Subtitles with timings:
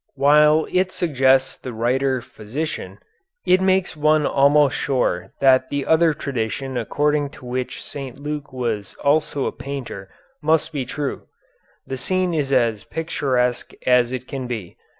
[0.15, 2.97] While it suggests the writer physician
[3.45, 8.17] it makes one almost sure that the other tradition according to which St.
[8.17, 10.09] Luke was also a painter
[10.41, 11.27] must be true.
[11.85, 14.75] The scene is as picturesque as it can be.